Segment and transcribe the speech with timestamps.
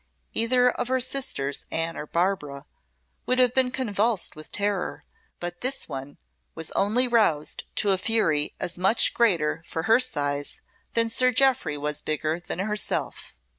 [0.33, 2.65] Either of her sisters Anne or Barbara
[3.27, 5.03] would have been convulsed with terror,
[5.39, 6.17] but this one
[6.55, 10.59] was only roused to a fury as much greater for her size
[10.95, 13.35] than Sir Jeoffry was bigger than herself.